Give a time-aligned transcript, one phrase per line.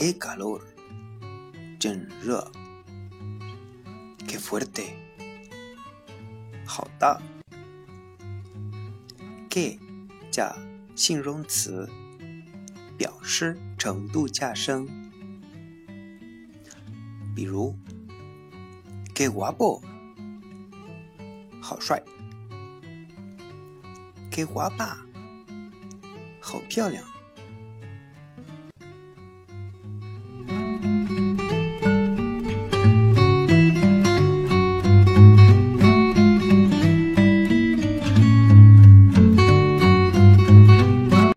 [0.00, 0.62] qué calor，
[1.78, 2.50] 真热
[4.26, 4.94] ，qué fuerte，
[6.64, 7.20] 好大
[9.50, 9.78] ，qué
[10.30, 10.56] 加
[10.96, 11.86] 形容词，
[12.96, 14.88] 表示程度加深，
[17.36, 17.76] 比如
[19.14, 19.82] ，qué guapo，
[21.60, 22.02] 好帅
[24.30, 24.96] ，qué guapa，
[26.40, 27.04] 好漂亮。